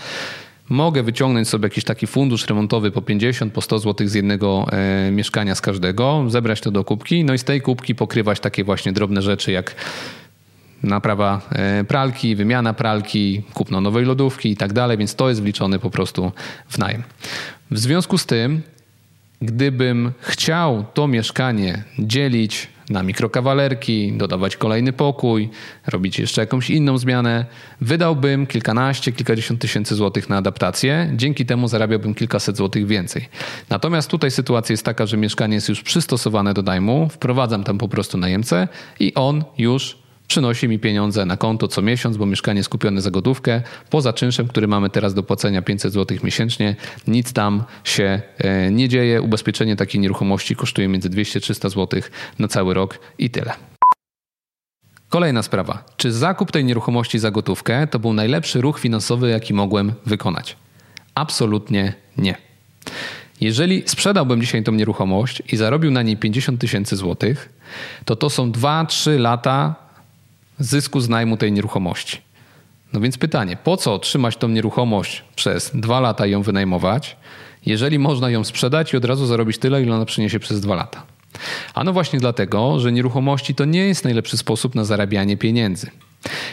mogę 0.71 1.03
wyciągnąć 1.03 1.49
sobie 1.49 1.67
jakiś 1.67 1.85
taki 1.85 2.07
fundusz 2.07 2.47
remontowy 2.47 2.91
po 2.91 3.03
50, 3.03 3.53
po 3.53 3.61
100 3.61 3.79
zł 3.79 4.09
z 4.09 4.15
jednego 4.15 4.67
e, 4.73 5.11
mieszkania 5.11 5.55
z 5.55 5.61
każdego, 5.61 6.25
zebrać 6.29 6.61
to 6.61 6.71
do 6.71 6.85
kubki, 6.85 7.25
no 7.25 7.35
i 7.35 7.39
z 7.39 7.45
tej 7.45 7.61
kubki 7.61 7.95
pokrywać 7.95 8.41
takie 8.41 8.65
właśnie 8.65 8.93
drobne 8.93 9.23
rzeczy 9.23 9.53
jak 9.53 9.75
naprawa 10.83 11.41
e, 11.51 11.85
pralki, 11.85 12.37
wymiana 12.37 12.75
pralki, 12.75 13.43
kupno 13.55 13.81
nowej 13.81 14.05
lodówki 14.05 14.51
i 14.51 14.57
tak 14.57 14.73
dalej, 14.73 14.99
więc 14.99 15.15
to 15.15 15.29
jest 15.29 15.43
wliczone 15.43 15.79
po 15.79 15.91
prostu 15.91 16.33
w 16.69 16.79
najem. 16.79 17.03
W 17.71 17.79
związku 17.79 18.19
z 18.19 18.27
tym, 18.27 18.63
gdybym 19.43 20.13
chciał 20.21 20.85
to 20.95 21.09
mieszkanie 21.09 21.85
dzielić 21.99 22.69
na 22.91 23.03
mikrokawalerki, 23.03 24.13
dodawać 24.13 24.57
kolejny 24.57 24.93
pokój, 24.93 25.51
robić 25.87 26.19
jeszcze 26.19 26.41
jakąś 26.41 26.71
inną 26.71 26.99
zmianę, 26.99 27.47
wydałbym 27.81 28.47
kilkanaście, 28.47 29.13
kilkadziesiąt 29.13 29.61
tysięcy 29.61 29.95
złotych 29.95 30.29
na 30.29 30.37
adaptację. 30.37 31.11
Dzięki 31.17 31.47
temu 31.47 31.69
zarabiałbym 31.69 32.15
kilkaset 32.15 32.57
złotych 32.57 32.87
więcej. 32.87 33.29
Natomiast 33.71 34.11
tutaj 34.11 34.31
sytuacja 34.31 34.73
jest 34.73 34.85
taka, 34.85 35.07
że 35.07 35.17
mieszkanie 35.17 35.55
jest 35.55 35.69
już 35.69 35.83
przystosowane 35.83 36.55
do 36.55 36.63
najmu, 36.63 37.09
wprowadzam 37.09 37.65
tam 37.65 37.79
po 37.79 37.89
prostu 37.89 38.19
najemcę 38.19 38.69
i 39.01 39.15
on 39.15 39.45
już 39.59 40.00
przynosi 40.31 40.69
mi 40.69 40.79
pieniądze 40.79 41.27
na 41.27 41.37
konto 41.37 41.69
co 41.69 41.83
miesiąc, 41.83 42.17
bo 42.17 42.27
mieszkanie 42.27 42.59
jest 42.59 42.69
kupione 42.69 43.01
za 43.01 43.11
gotówkę. 43.11 43.63
Poza 43.91 44.13
czynszem, 44.13 44.49
który 44.49 44.69
mamy 44.69 44.91
teraz 44.91 45.15
do 45.15 45.23
płacenia 45.23 45.63
500 45.63 45.93
zł 45.93 46.19
miesięcznie, 46.23 46.77
nic 47.07 47.33
tam 47.33 47.65
się 47.85 48.23
e, 48.39 48.71
nie 48.71 48.89
dzieje. 48.89 49.23
Ubezpieczenie 49.23 49.77
takiej 49.77 50.01
nieruchomości 50.01 50.57
kosztuje 50.57 50.89
między 50.89 51.11
200-300 51.11 51.71
zł 51.71 52.01
na 52.39 52.49
cały 52.49 52.75
rok 52.75 52.99
i 53.19 53.31
tyle. 53.31 53.53
Kolejna 55.09 55.43
sprawa. 55.43 55.85
Czy 55.97 56.13
zakup 56.13 56.53
tej 56.53 56.65
nieruchomości 56.65 57.19
za 57.19 57.31
gotówkę 57.31 57.87
to 57.87 57.99
był 57.99 58.13
najlepszy 58.13 58.61
ruch 58.61 58.81
finansowy, 58.81 59.31
jaki 59.31 59.55
mogłem 59.55 59.93
wykonać? 60.07 60.57
Absolutnie 61.15 61.95
nie. 62.17 62.37
Jeżeli 63.41 63.83
sprzedałbym 63.87 64.41
dzisiaj 64.41 64.63
tą 64.63 64.73
nieruchomość 64.73 65.43
i 65.53 65.57
zarobił 65.57 65.91
na 65.91 66.03
niej 66.03 66.17
50 66.17 66.61
tysięcy 66.61 66.97
złotych, 66.97 67.49
to 68.05 68.17
to 68.17 68.31
są 68.31 68.53
2-3 68.53 69.19
lata 69.19 69.90
zysku 70.61 71.01
z 71.01 71.09
najmu 71.09 71.37
tej 71.37 71.53
nieruchomości. 71.53 72.21
No 72.93 73.01
więc 73.01 73.19
pytanie, 73.19 73.57
po 73.65 73.77
co 73.77 73.99
trzymać 73.99 74.37
tą 74.37 74.49
nieruchomość 74.49 75.25
przez 75.37 75.71
dwa 75.75 76.01
lata 76.01 76.27
i 76.27 76.31
ją 76.31 76.43
wynajmować, 76.43 77.17
jeżeli 77.67 77.99
można 77.99 78.31
ją 78.31 78.45
sprzedać 78.45 78.93
i 78.93 78.97
od 78.97 79.05
razu 79.05 79.27
zarobić 79.27 79.59
tyle, 79.59 79.83
ile 79.83 79.95
ona 79.95 80.05
przyniesie 80.05 80.39
przez 80.39 80.61
dwa 80.61 80.75
lata? 80.75 81.03
Ano 81.75 81.93
właśnie 81.93 82.19
dlatego, 82.19 82.81
że 82.81 82.93
nieruchomości 82.93 83.55
to 83.55 83.65
nie 83.65 83.87
jest 83.87 84.05
najlepszy 84.05 84.37
sposób 84.37 84.75
na 84.75 84.85
zarabianie 84.85 85.37
pieniędzy. 85.37 85.91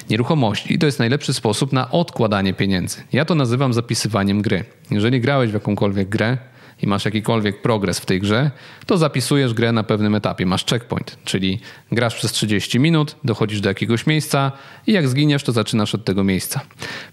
nieruchomości. 0.10 0.80
To 0.80 0.86
jest 0.86 1.00
najlepszy 1.00 1.34
sposób 1.34 1.74
na 1.74 1.92
odkładanie 1.92 2.54
pieniędzy. 2.54 2.98
Ja 3.14 3.26
to 3.26 3.36
nazywam 3.36 3.74
zapisywaniem 3.74 4.42
gry. 4.42 4.64
Jeżeli 4.92 5.22
grałeś 5.22 5.52
w 5.52 5.54
jakąkolwiek 5.54 6.10
grę, 6.10 6.38
i 6.82 6.88
masz 6.88 7.06
jakikolwiek 7.06 7.62
progres 7.62 8.00
w 8.00 8.06
tej 8.06 8.22
grze, 8.22 8.52
to 8.86 8.98
zapisujesz 8.98 9.54
grę 9.54 9.72
na 9.72 9.84
pewnym 9.84 10.16
etapie. 10.16 10.46
Masz 10.46 10.66
checkpoint, 10.66 11.18
czyli 11.24 11.60
grasz 11.92 12.16
przez 12.16 12.32
30 12.32 12.80
minut, 12.80 13.16
dochodzisz 13.24 13.62
do 13.62 13.70
jakiegoś 13.70 14.08
miejsca 14.08 14.52
i 14.88 14.94
jak 14.94 15.08
zginiesz, 15.08 15.44
to 15.44 15.52
zaczynasz 15.52 15.96
od 15.96 16.06
tego 16.06 16.24
miejsca. 16.24 16.62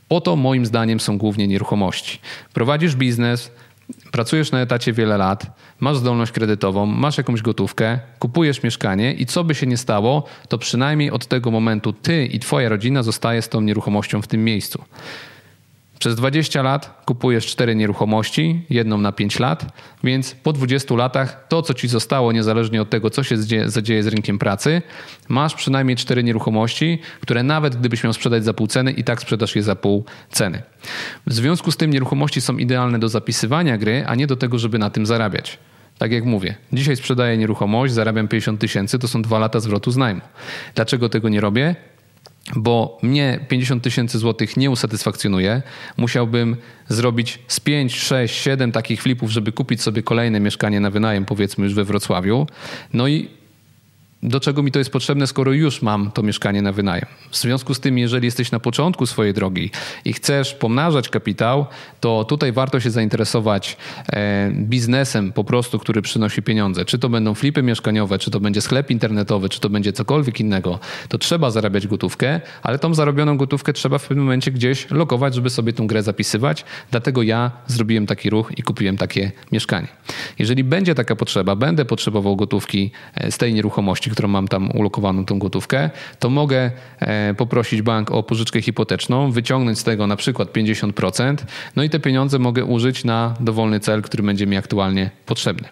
Po 0.08 0.20
to 0.20 0.36
moim 0.36 0.66
zdaniem 0.66 1.00
są 1.00 1.18
głównie 1.18 1.48
nieruchomości. 1.48 2.18
Prowadzisz 2.52 2.96
biznes, 2.96 3.50
pracujesz 4.12 4.52
na 4.52 4.60
etacie 4.60 4.92
wiele 4.92 5.16
lat, 5.16 5.46
masz 5.80 5.96
zdolność 5.96 6.32
kredytową, 6.32 6.86
masz 6.86 7.18
jakąś 7.18 7.42
gotówkę, 7.42 7.98
kupujesz 8.18 8.62
mieszkanie 8.62 9.14
i 9.14 9.26
co 9.26 9.44
by 9.44 9.54
się 9.54 9.66
nie 9.66 9.76
stało, 9.76 10.24
to 10.48 10.58
przynajmniej 10.58 11.10
od 11.10 11.26
tego 11.26 11.50
momentu 11.50 11.92
ty 11.92 12.26
i 12.26 12.38
twoja 12.38 12.68
rodzina 12.68 13.02
zostaje 13.02 13.42
z 13.42 13.48
tą 13.48 13.60
nieruchomością 13.60 14.22
w 14.22 14.26
tym 14.26 14.44
miejscu. 14.44 14.84
Przez 16.04 16.16
20 16.16 16.62
lat 16.62 17.02
kupujesz 17.04 17.46
cztery 17.46 17.74
nieruchomości, 17.74 18.66
jedną 18.70 18.98
na 18.98 19.12
5 19.12 19.38
lat, 19.38 19.66
więc 20.04 20.34
po 20.34 20.52
20 20.52 20.94
latach 20.94 21.46
to, 21.48 21.62
co 21.62 21.74
ci 21.74 21.88
zostało, 21.88 22.32
niezależnie 22.32 22.82
od 22.82 22.90
tego, 22.90 23.10
co 23.10 23.22
się 23.22 23.36
zadzieje 23.66 24.02
z 24.02 24.06
rynkiem 24.06 24.38
pracy, 24.38 24.82
masz 25.28 25.54
przynajmniej 25.54 25.96
cztery 25.96 26.24
nieruchomości, 26.24 26.98
które 27.20 27.42
nawet 27.42 27.76
gdybyś 27.76 28.04
miał 28.04 28.12
sprzedać 28.12 28.44
za 28.44 28.54
pół 28.54 28.66
ceny, 28.66 28.92
i 28.92 29.04
tak 29.04 29.20
sprzedasz 29.20 29.56
je 29.56 29.62
za 29.62 29.76
pół 29.76 30.04
ceny. 30.30 30.62
W 31.26 31.32
związku 31.32 31.70
z 31.70 31.76
tym 31.76 31.90
nieruchomości 31.90 32.40
są 32.40 32.56
idealne 32.56 32.98
do 32.98 33.08
zapisywania 33.08 33.78
gry, 33.78 34.04
a 34.06 34.14
nie 34.14 34.26
do 34.26 34.36
tego, 34.36 34.58
żeby 34.58 34.78
na 34.78 34.90
tym 34.90 35.06
zarabiać. 35.06 35.58
Tak 35.98 36.12
jak 36.12 36.24
mówię, 36.24 36.54
dzisiaj 36.72 36.96
sprzedaję 36.96 37.36
nieruchomość, 37.38 37.92
zarabiam 37.92 38.28
50 38.28 38.60
tysięcy, 38.60 38.98
to 38.98 39.08
są 39.08 39.22
dwa 39.22 39.38
lata 39.38 39.60
zwrotu 39.60 39.90
z 39.90 39.96
najmu. 39.96 40.20
Dlaczego 40.74 41.08
tego 41.08 41.28
nie 41.28 41.40
robię? 41.40 41.76
Bo 42.56 42.98
mnie 43.02 43.40
50 43.48 43.82
tysięcy 43.82 44.18
złotych 44.18 44.56
nie 44.56 44.70
usatysfakcjonuje. 44.70 45.62
Musiałbym 45.96 46.56
zrobić 46.88 47.38
z 47.48 47.60
5, 47.60 47.94
6, 47.96 48.34
7 48.34 48.72
takich 48.72 49.02
flipów, 49.02 49.30
żeby 49.30 49.52
kupić 49.52 49.82
sobie 49.82 50.02
kolejne 50.02 50.40
mieszkanie 50.40 50.80
na 50.80 50.90
wynajem, 50.90 51.24
powiedzmy 51.24 51.64
już 51.64 51.74
we 51.74 51.84
Wrocławiu. 51.84 52.46
No 52.92 53.08
i 53.08 53.28
do 54.24 54.40
czego 54.40 54.62
mi 54.62 54.72
to 54.72 54.78
jest 54.78 54.90
potrzebne, 54.90 55.26
skoro 55.26 55.52
już 55.52 55.82
mam 55.82 56.10
to 56.10 56.22
mieszkanie 56.22 56.62
na 56.62 56.72
wynajem. 56.72 57.06
W 57.30 57.36
związku 57.36 57.74
z 57.74 57.80
tym, 57.80 57.98
jeżeli 57.98 58.24
jesteś 58.24 58.50
na 58.50 58.60
początku 58.60 59.06
swojej 59.06 59.34
drogi 59.34 59.70
i 60.04 60.12
chcesz 60.12 60.54
pomnażać 60.54 61.08
kapitał, 61.08 61.66
to 62.00 62.24
tutaj 62.24 62.52
warto 62.52 62.80
się 62.80 62.90
zainteresować 62.90 63.76
e, 64.12 64.50
biznesem 64.50 65.32
po 65.32 65.44
prostu, 65.44 65.78
który 65.78 66.02
przynosi 66.02 66.42
pieniądze. 66.42 66.84
Czy 66.84 66.98
to 66.98 67.08
będą 67.08 67.34
flipy 67.34 67.62
mieszkaniowe, 67.62 68.18
czy 68.18 68.30
to 68.30 68.40
będzie 68.40 68.60
sklep 68.60 68.90
internetowy, 68.90 69.48
czy 69.48 69.60
to 69.60 69.70
będzie 69.70 69.92
cokolwiek 69.92 70.40
innego, 70.40 70.78
to 71.08 71.18
trzeba 71.18 71.50
zarabiać 71.50 71.86
gotówkę, 71.86 72.40
ale 72.62 72.78
tą 72.78 72.94
zarobioną 72.94 73.36
gotówkę 73.36 73.72
trzeba 73.72 73.98
w 73.98 74.08
pewnym 74.08 74.24
momencie 74.24 74.50
gdzieś 74.50 74.90
lokować, 74.90 75.34
żeby 75.34 75.50
sobie 75.50 75.72
tą 75.72 75.86
grę 75.86 76.02
zapisywać. 76.02 76.64
Dlatego 76.90 77.22
ja 77.22 77.50
zrobiłem 77.66 78.06
taki 78.06 78.30
ruch 78.30 78.52
i 78.56 78.62
kupiłem 78.62 78.96
takie 78.96 79.32
mieszkanie. 79.52 79.88
Jeżeli 80.38 80.64
będzie 80.64 80.94
taka 80.94 81.16
potrzeba, 81.16 81.56
będę 81.56 81.84
potrzebował 81.84 82.36
gotówki 82.36 82.90
e, 83.14 83.30
z 83.30 83.38
tej 83.38 83.54
nieruchomości, 83.54 84.13
którą 84.14 84.28
mam 84.28 84.48
tam 84.48 84.70
ulokowaną 84.70 85.24
tą 85.24 85.38
gotówkę, 85.38 85.90
to 86.18 86.30
mogę 86.30 86.70
e, 87.00 87.34
poprosić 87.34 87.82
bank 87.82 88.10
o 88.10 88.22
pożyczkę 88.22 88.62
hipoteczną, 88.62 89.30
wyciągnąć 89.30 89.78
z 89.78 89.84
tego 89.84 90.06
na 90.06 90.16
przykład 90.16 90.52
50%, 90.52 91.36
no 91.76 91.82
i 91.82 91.90
te 91.90 92.00
pieniądze 92.00 92.38
mogę 92.38 92.64
użyć 92.64 93.04
na 93.04 93.34
dowolny 93.40 93.80
cel, 93.80 94.02
który 94.02 94.22
będzie 94.22 94.46
mi 94.46 94.56
aktualnie 94.56 95.10
potrzebny. 95.26 95.68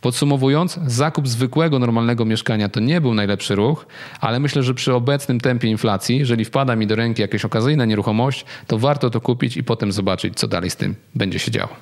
Podsumowując, 0.00 0.78
zakup 0.86 1.28
zwykłego, 1.28 1.78
normalnego 1.78 2.24
mieszkania 2.24 2.68
to 2.68 2.80
nie 2.80 3.00
był 3.00 3.14
najlepszy 3.14 3.54
ruch, 3.54 3.86
ale 4.20 4.40
myślę, 4.40 4.62
że 4.62 4.74
przy 4.74 4.94
obecnym 4.94 5.40
tempie 5.40 5.68
inflacji, 5.68 6.18
jeżeli 6.18 6.44
wpada 6.44 6.76
mi 6.76 6.86
do 6.86 6.96
ręki 6.96 7.22
jakaś 7.22 7.44
okazyjna 7.44 7.84
nieruchomość, 7.84 8.44
to 8.66 8.78
warto 8.78 9.10
to 9.10 9.20
kupić 9.20 9.56
i 9.56 9.64
potem 9.64 9.92
zobaczyć, 9.92 10.34
co 10.34 10.48
dalej 10.48 10.70
z 10.70 10.76
tym 10.76 10.94
będzie 11.14 11.38
się 11.38 11.50
działo. 11.50 11.76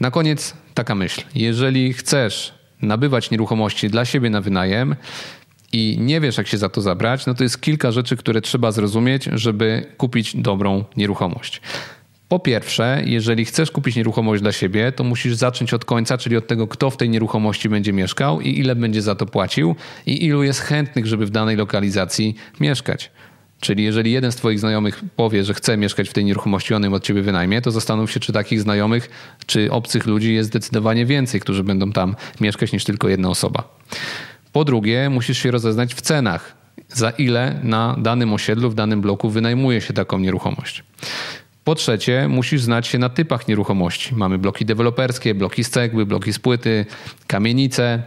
Na 0.00 0.10
koniec 0.10 0.54
taka 0.74 0.94
myśl. 0.94 1.22
Jeżeli 1.34 1.92
chcesz 1.92 2.59
nabywać 2.82 3.30
nieruchomości 3.30 3.90
dla 3.90 4.04
siebie 4.04 4.30
na 4.30 4.40
wynajem 4.40 4.96
i 5.72 5.96
nie 6.00 6.20
wiesz, 6.20 6.38
jak 6.38 6.46
się 6.46 6.58
za 6.58 6.68
to 6.68 6.80
zabrać, 6.80 7.26
no 7.26 7.34
to 7.34 7.42
jest 7.42 7.60
kilka 7.60 7.92
rzeczy, 7.92 8.16
które 8.16 8.40
trzeba 8.40 8.72
zrozumieć, 8.72 9.24
żeby 9.24 9.86
kupić 9.96 10.36
dobrą 10.36 10.84
nieruchomość. 10.96 11.60
Po 12.28 12.38
pierwsze, 12.38 13.02
jeżeli 13.04 13.44
chcesz 13.44 13.70
kupić 13.70 13.96
nieruchomość 13.96 14.42
dla 14.42 14.52
siebie, 14.52 14.92
to 14.92 15.04
musisz 15.04 15.34
zacząć 15.34 15.74
od 15.74 15.84
końca, 15.84 16.18
czyli 16.18 16.36
od 16.36 16.46
tego, 16.46 16.68
kto 16.68 16.90
w 16.90 16.96
tej 16.96 17.10
nieruchomości 17.10 17.68
będzie 17.68 17.92
mieszkał 17.92 18.40
i 18.40 18.58
ile 18.58 18.76
będzie 18.76 19.02
za 19.02 19.14
to 19.14 19.26
płacił 19.26 19.76
i 20.06 20.24
ilu 20.24 20.42
jest 20.42 20.60
chętnych, 20.60 21.06
żeby 21.06 21.26
w 21.26 21.30
danej 21.30 21.56
lokalizacji 21.56 22.34
mieszkać. 22.60 23.10
Czyli 23.60 23.84
jeżeli 23.84 24.12
jeden 24.12 24.32
z 24.32 24.36
Twoich 24.36 24.58
znajomych 24.58 25.00
powie, 25.16 25.44
że 25.44 25.54
chce 25.54 25.76
mieszkać 25.76 26.08
w 26.08 26.12
tej 26.12 26.24
nieruchomości, 26.24 26.74
on 26.74 26.82
ją 26.84 26.94
od 26.94 27.02
Ciebie 27.02 27.22
wynajmie, 27.22 27.62
to 27.62 27.70
zastanów 27.70 28.10
się, 28.10 28.20
czy 28.20 28.32
takich 28.32 28.60
znajomych, 28.60 29.10
czy 29.46 29.70
obcych 29.72 30.06
ludzi 30.06 30.34
jest 30.34 30.48
zdecydowanie 30.48 31.06
więcej, 31.06 31.40
którzy 31.40 31.64
będą 31.64 31.92
tam 31.92 32.16
mieszkać 32.40 32.72
niż 32.72 32.84
tylko 32.84 33.08
jedna 33.08 33.28
osoba. 33.28 33.78
Po 34.52 34.64
drugie, 34.64 35.10
musisz 35.10 35.38
się 35.38 35.50
rozeznać 35.50 35.94
w 35.94 36.00
cenach, 36.00 36.54
za 36.88 37.10
ile 37.10 37.60
na 37.62 37.96
danym 37.98 38.32
osiedlu, 38.32 38.70
w 38.70 38.74
danym 38.74 39.00
bloku 39.00 39.30
wynajmuje 39.30 39.80
się 39.80 39.92
taką 39.92 40.18
nieruchomość. 40.18 40.84
Po 41.64 41.74
trzecie, 41.74 42.28
musisz 42.28 42.62
znać 42.62 42.86
się 42.86 42.98
na 42.98 43.08
typach 43.08 43.48
nieruchomości. 43.48 44.14
Mamy 44.14 44.38
bloki 44.38 44.64
deweloperskie, 44.64 45.34
bloki 45.34 45.64
z 45.64 45.70
cegły, 45.70 46.06
bloki 46.06 46.32
z 46.32 46.38
płyty, 46.38 46.86
kamienice, 47.26 48.02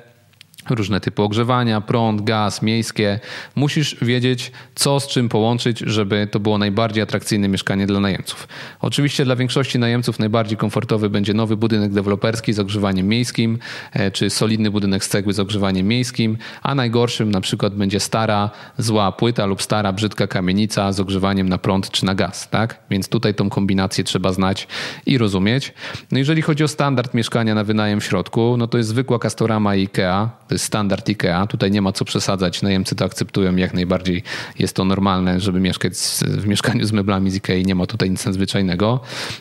różne 0.69 0.99
typy 0.99 1.21
ogrzewania, 1.21 1.81
prąd, 1.81 2.21
gaz, 2.21 2.61
miejskie. 2.61 3.19
Musisz 3.55 3.97
wiedzieć, 4.01 4.51
co 4.75 4.99
z 4.99 5.07
czym 5.07 5.29
połączyć, 5.29 5.79
żeby 5.79 6.27
to 6.31 6.39
było 6.39 6.57
najbardziej 6.57 7.03
atrakcyjne 7.03 7.47
mieszkanie 7.47 7.87
dla 7.87 7.99
najemców. 7.99 8.47
Oczywiście 8.81 9.25
dla 9.25 9.35
większości 9.35 9.79
najemców 9.79 10.19
najbardziej 10.19 10.57
komfortowy 10.57 11.09
będzie 11.09 11.33
nowy 11.33 11.57
budynek 11.57 11.91
deweloperski 11.91 12.53
z 12.53 12.59
ogrzewaniem 12.59 13.07
miejskim, 13.07 13.59
e, 13.93 14.11
czy 14.11 14.29
solidny 14.29 14.71
budynek 14.71 15.03
z 15.03 15.09
cegły 15.09 15.33
z 15.33 15.39
ogrzewaniem 15.39 15.87
miejskim, 15.87 16.37
a 16.61 16.75
najgorszym 16.75 17.31
na 17.31 17.41
przykład 17.41 17.75
będzie 17.75 17.99
stara, 17.99 18.49
zła 18.77 19.11
płyta 19.11 19.45
lub 19.45 19.61
stara, 19.61 19.93
brzydka 19.93 20.27
kamienica 20.27 20.91
z 20.91 20.99
ogrzewaniem 20.99 21.49
na 21.49 21.57
prąd 21.57 21.91
czy 21.91 22.05
na 22.05 22.15
gaz. 22.15 22.49
Tak? 22.49 22.79
Więc 22.89 23.09
tutaj 23.09 23.35
tą 23.35 23.49
kombinację 23.49 24.03
trzeba 24.03 24.33
znać 24.33 24.67
i 25.05 25.17
rozumieć. 25.17 25.73
No 26.11 26.17
jeżeli 26.17 26.41
chodzi 26.41 26.63
o 26.63 26.67
standard 26.67 27.13
mieszkania 27.13 27.55
na 27.55 27.63
wynajem 27.63 28.01
w 28.01 28.05
środku, 28.05 28.55
no 28.57 28.67
to 28.67 28.77
jest 28.77 28.89
zwykła 28.89 29.19
Castorama 29.19 29.69
IKEA, 29.69 30.29
to 30.53 30.55
jest 30.55 30.65
standard 30.65 31.09
IKEA. 31.09 31.47
Tutaj 31.47 31.71
nie 31.71 31.81
ma 31.81 31.91
co 31.91 32.05
przesadzać. 32.05 32.61
Najemcy 32.61 32.95
to 32.95 33.05
akceptują 33.05 33.55
jak 33.55 33.73
najbardziej. 33.73 34.23
Jest 34.59 34.75
to 34.75 34.85
normalne, 34.85 35.39
żeby 35.39 35.59
mieszkać 35.59 35.93
w 36.21 36.47
mieszkaniu 36.47 36.85
z 36.85 36.91
meblami 36.91 37.31
z 37.31 37.35
IKEA. 37.35 37.65
Nie 37.65 37.75
ma 37.75 37.85
tutaj 37.85 38.09
nic 38.09 38.25
nadzwyczajnego, 38.25 38.99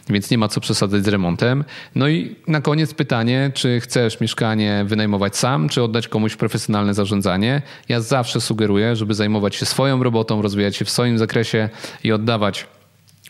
więc 0.09 0.31
nie 0.31 0.38
ma 0.38 0.49
co 0.49 0.61
przesadzać 0.61 1.04
z 1.04 1.09
remontem. 1.09 1.64
No 1.95 2.09
i 2.09 2.37
na 2.47 2.61
koniec 2.61 2.95
pytanie, 2.95 3.50
czy 3.54 3.81
chcesz 3.81 4.21
mieszkanie 4.21 4.85
wynajmować 4.87 5.37
sam, 5.37 5.69
czy 5.69 5.83
oddać 5.83 6.09
komuś 6.09 6.37
profesjonalne 6.37 6.95
zarządzanie? 6.95 7.62
Ja 7.88 8.00
zawsze 8.00 8.40
sugeruję, 8.40 8.97
żeby 8.97 9.14
zajmować 9.14 9.54
się 9.54 9.66
swoją 9.66 10.02
robotą, 10.02 10.42
rozwijać 10.42 10.76
się 10.76 10.85
w 10.85 10.90
swoim 10.90 11.19
zakresie 11.19 11.69
i 12.04 12.12
oddawać 12.12 12.66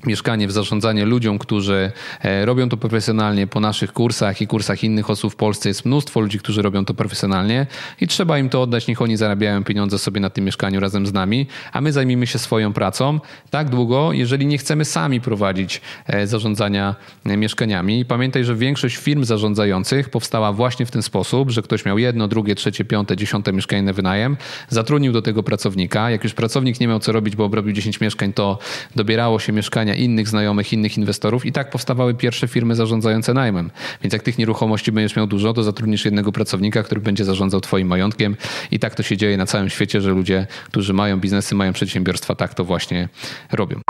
mieszkanie 0.07 0.49
w 0.49 0.53
zarządzanie 0.53 1.05
ludziom, 1.05 1.39
którzy 1.39 1.93
e, 2.23 2.47
robią 2.47 2.69
to 2.69 2.77
profesjonalnie 2.77 3.47
po 3.47 3.61
naszych 3.61 3.93
kursach 3.93 4.41
i 4.41 4.47
kursach 4.47 4.85
innych 4.85 5.11
osób 5.11 5.33
w 5.33 5.37
Polsce. 5.37 5.69
Jest 5.69 5.85
mnóstwo 5.85 6.21
ludzi, 6.21 6.39
którzy 6.39 6.63
robią 6.63 6.85
to 6.85 6.95
profesjonalnie 6.95 7.67
i 8.01 8.07
trzeba 8.07 8.39
im 8.39 8.49
to 8.49 8.63
oddać, 8.63 8.87
niech 8.87 9.03
oni 9.03 9.17
zarabiają 9.17 9.65
pieniądze 9.65 9.99
sobie 9.99 10.21
na 10.21 10.31
tym 10.31 10.45
mieszkaniu 10.45 10.81
razem 10.81 11.07
z 11.07 11.13
nami, 11.13 11.47
a 11.73 11.81
my 11.81 11.93
zajmijmy 11.93 12.27
się 12.27 12.39
swoją 12.39 12.73
pracą 12.73 13.21
tak 13.51 13.69
długo, 13.69 14.13
jeżeli 14.13 14.47
nie 14.47 14.59
chcemy 14.59 14.85
sami 14.85 15.21
prowadzić 15.21 15.81
e, 16.07 16.27
zarządzania 16.27 16.95
e, 17.25 17.37
mieszkaniami. 17.37 18.05
Pamiętaj, 18.05 18.45
że 18.45 18.55
większość 18.55 18.97
firm 18.97 19.25
zarządzających 19.25 20.09
powstała 20.09 20.53
właśnie 20.53 20.87
w 20.87 20.91
ten 20.91 21.03
sposób, 21.03 21.51
że 21.51 21.63
ktoś 21.63 21.85
miał 21.85 21.99
jedno, 21.99 22.29
drugie, 22.29 22.55
trzecie, 22.55 22.85
piąte, 22.85 23.17
dziesiąte 23.17 23.53
mieszkanie 23.53 23.83
na 23.83 23.93
wynajem, 23.93 24.37
zatrudnił 24.69 25.13
do 25.13 25.23
tego 25.23 25.43
pracownika. 25.43 26.11
Jak 26.11 26.25
już 26.25 26.35
pracownik 26.35 26.81
nie 26.81 26.89
miał 26.89 27.01
co 27.01 27.13
robić, 27.13 27.37
bo 27.37 27.45
obrobił 27.45 27.73
10 27.73 28.01
mieszkań, 28.01 28.33
to 28.33 28.59
dobierało 28.97 29.39
się 29.39 29.53
mieszkania 29.53 29.92
innych 29.95 30.29
znajomych, 30.29 30.73
innych 30.73 30.99
inwestorów 30.99 31.47
i 31.47 31.53
tak 31.53 31.71
powstawały 31.71 32.15
pierwsze 32.15 32.49
firmy 32.49 32.75
zarządzające 32.75 33.35
najmem. 33.35 33.71
Więc 34.03 34.13
jak 34.13 34.23
tych 34.23 34.39
nieruchomości 34.39 34.93
będziesz 34.93 35.17
miał 35.17 35.27
dużo, 35.27 35.53
to 35.53 35.63
zatrudnisz 35.63 36.05
jednego 36.05 36.33
pracownika, 36.33 36.83
który 36.83 37.01
będzie 37.01 37.25
zarządzał 37.25 37.61
twoim 37.61 37.89
majątkiem 37.89 38.37
i 38.71 38.79
tak 38.79 38.95
to 38.95 39.03
się 39.03 39.17
dzieje 39.17 39.37
na 39.37 39.47
całym 39.47 39.71
świecie, 39.71 40.01
że 40.01 40.11
ludzie, 40.11 40.47
którzy 40.67 40.93
mają 40.93 41.21
biznesy, 41.21 41.55
mają 41.55 41.73
przedsiębiorstwa, 41.73 42.35
tak 42.35 42.55
to 42.55 42.65
właśnie 42.65 43.09
robią. 43.53 43.81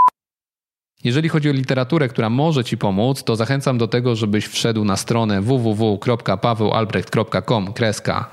Jeżeli 1.04 1.28
chodzi 1.28 1.50
o 1.50 1.52
literaturę, 1.52 2.09
która 2.09 2.30
może 2.30 2.64
Ci 2.64 2.78
pomóc, 2.78 3.25
to 3.25 3.37
zachęcam 3.37 3.78
do 3.78 3.88
tego, 3.88 4.16
żebyś 4.16 4.47
wszedł 4.47 4.85
na 4.85 4.97
stronę 4.97 5.40
www.pawełalbrecht.com 5.40 7.73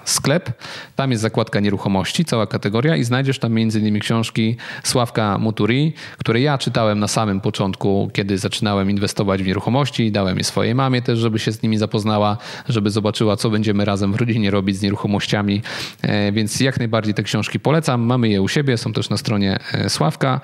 sklep. 0.06 0.52
Tam 0.96 1.12
jest 1.12 1.22
zakładka 1.22 1.60
nieruchomości, 1.60 2.26
cała 2.26 2.48
kategoria 2.48 2.96
i 2.96 3.04
znajdziesz 3.04 3.40
tam 3.40 3.58
m.in. 3.58 4.00
książki 4.00 4.58
Sławka 4.84 5.38
Muturi, 5.38 5.94
które 6.18 6.42
ja 6.42 6.58
czytałem 6.58 7.00
na 7.00 7.08
samym 7.08 7.42
początku, 7.42 8.10
kiedy 8.14 8.38
zaczynałem 8.38 8.90
inwestować 8.90 9.44
w 9.44 9.48
nieruchomości. 9.48 10.12
Dałem 10.12 10.38
je 10.38 10.44
swojej 10.44 10.76
mamie 10.76 11.02
też, 11.02 11.20
żeby 11.20 11.40
się 11.40 11.52
z 11.52 11.64
nimi 11.64 11.78
zapoznała, 11.78 12.38
żeby 12.70 12.90
zobaczyła, 12.90 13.38
co 13.38 13.50
będziemy 13.50 13.86
razem 13.86 14.14
w 14.14 14.16
rodzinie 14.16 14.52
robić 14.52 14.78
z 14.78 14.82
nieruchomościami. 14.82 15.62
E, 16.02 16.32
więc 16.32 16.60
jak 16.60 16.80
najbardziej 16.80 17.14
te 17.14 17.24
książki 17.24 17.60
polecam. 17.60 18.02
Mamy 18.02 18.30
je 18.30 18.42
u 18.42 18.48
siebie, 18.48 18.78
są 18.78 18.94
też 18.94 19.10
na 19.10 19.18
stronie 19.18 19.60
e, 19.74 19.90
Sławka, 19.90 20.42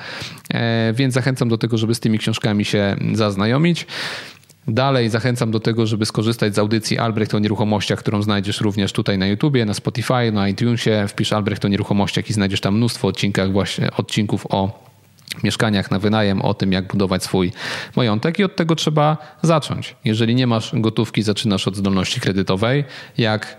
e, 0.54 0.94
więc 0.94 1.14
zachęcam 1.14 1.50
do 1.50 1.58
tego, 1.58 1.78
żeby 1.78 1.96
z 1.96 2.00
tymi 2.00 2.15
tymi 2.16 2.20
książkami 2.20 2.66
się 2.66 2.96
zaznajomić. 3.14 3.88
Dalej 4.68 5.10
zachęcam 5.10 5.52
do 5.52 5.60
tego, 5.60 5.86
żeby 5.86 6.06
skorzystać 6.06 6.56
z 6.56 6.60
audycji 6.60 6.98
Albrecht 6.98 7.34
o 7.34 7.40
nieruchomościach, 7.40 8.00
którą 8.00 8.22
znajdziesz 8.22 8.62
również 8.62 8.92
tutaj 8.92 9.18
na 9.18 9.28
YouTubie, 9.28 9.66
na 9.66 9.74
Spotify, 9.74 10.32
na 10.32 10.50
iTunesie. 10.50 11.06
Wpisz 11.08 11.34
Albrecht 11.34 11.66
o 11.66 11.68
nieruchomościach 11.68 12.30
i 12.30 12.34
znajdziesz 12.34 12.62
tam 12.62 12.78
mnóstwo 12.78 13.08
odcinkach 13.08 13.52
właśnie, 13.52 13.92
odcinków 13.92 14.48
o 14.50 14.86
mieszkaniach 15.44 15.92
na 15.92 16.00
wynajem, 16.00 16.42
o 16.42 16.54
tym, 16.54 16.72
jak 16.72 16.88
budować 16.88 17.24
swój 17.24 17.52
majątek 17.96 18.40
i 18.40 18.44
od 18.44 18.56
tego 18.56 18.76
trzeba 18.76 19.18
zacząć. 19.42 19.96
Jeżeli 20.06 20.36
nie 20.36 20.48
masz 20.48 20.72
gotówki, 20.74 21.22
zaczynasz 21.24 21.68
od 21.68 21.76
zdolności 21.76 22.22
kredytowej. 22.22 22.84
Jak 23.18 23.58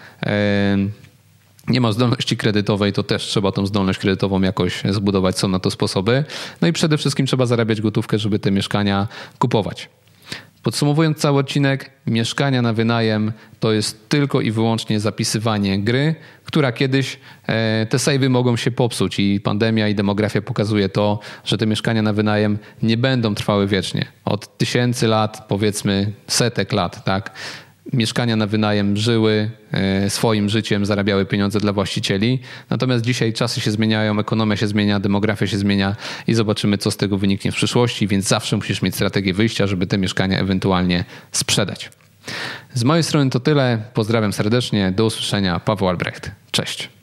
nie 1.69 1.81
ma 1.81 1.93
zdolności 1.93 2.37
kredytowej, 2.37 2.93
to 2.93 3.03
też 3.03 3.23
trzeba 3.23 3.53
tą 3.53 3.67
zdolność 3.67 3.99
kredytową 3.99 4.41
jakoś 4.41 4.83
zbudować. 4.91 5.39
Są 5.39 5.49
na 5.49 5.59
to 5.59 5.71
sposoby. 5.71 6.25
No 6.61 6.69
i 6.69 6.73
przede 6.73 6.99
wszystkim 6.99 7.27
trzeba 7.27 7.47
zarabiać 7.47 7.81
gotówkę, 7.81 8.19
żeby 8.19 8.39
te 8.39 8.51
mieszkania 8.51 9.09
kupować. 9.39 9.89
Podsumowując 10.63 11.19
cały 11.19 11.39
odcinek, 11.39 11.91
mieszkania 12.07 12.63
na 12.63 12.73
wynajem 12.73 13.33
to 13.61 13.73
jest 13.73 14.09
tylko 14.09 14.41
i 14.41 14.51
wyłącznie 14.51 15.01
zapisywanie 15.01 15.79
gry, 15.79 16.15
która 16.45 16.73
kiedyś 16.73 17.19
e, 17.47 17.87
te 17.91 17.99
savey 17.99 18.29
mogą 18.29 18.57
się 18.57 18.71
popsuć 18.71 19.19
i 19.19 19.41
pandemia 19.41 19.89
i 19.89 19.95
demografia 19.95 20.43
pokazuje 20.43 20.89
to, 20.89 21.19
że 21.45 21.59
te 21.59 21.67
mieszkania 21.67 22.03
na 22.03 22.13
wynajem 22.13 22.59
nie 22.83 22.97
będą 22.97 23.35
trwały 23.35 23.67
wiecznie. 23.67 24.07
Od 24.25 24.59
tysięcy 24.59 25.07
lat, 25.07 25.45
powiedzmy 25.49 26.13
setek 26.27 26.73
lat, 26.73 27.05
tak? 27.05 27.31
Mieszkania 27.93 28.37
na 28.37 28.47
wynajem 28.47 28.97
żyły 28.97 29.51
e, 29.73 30.11
swoim 30.11 30.49
życiem, 30.49 30.87
zarabiały 30.87 31.27
pieniądze 31.27 31.61
dla 31.61 31.73
właścicieli. 31.73 32.39
Natomiast 32.71 33.05
dzisiaj 33.05 33.33
czasy 33.33 33.61
się 33.61 33.71
zmieniają, 33.71 34.19
ekonomia 34.19 34.57
się 34.57 34.67
zmienia, 34.67 35.01
demografia 35.01 35.47
się 35.47 35.59
zmienia 35.59 35.97
i 36.27 36.35
zobaczymy, 36.35 36.79
co 36.79 36.91
z 36.91 36.97
tego 36.97 37.19
wyniknie 37.19 37.53
w 37.53 37.55
przyszłości, 37.55 38.09
więc 38.09 38.29
zawsze 38.29 38.57
musisz 38.57 38.83
mieć 38.83 38.95
strategię 38.95 39.35
wyjścia, 39.35 39.67
żeby 39.67 39.87
te 39.87 39.99
mieszkania 39.99 40.39
ewentualnie 40.39 41.05
sprzedać. 41.33 41.91
Z 42.75 42.85
mojej 42.85 43.03
strony 43.03 43.31
to 43.31 43.41
tyle. 43.41 43.79
Pozdrawiam 43.95 44.33
serdecznie. 44.33 44.93
Do 44.93 45.05
usłyszenia. 45.05 45.61
Paweł 45.61 45.89
Albrecht. 45.89 46.31
Cześć. 46.51 46.96